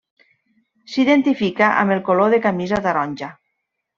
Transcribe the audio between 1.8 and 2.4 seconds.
amb el color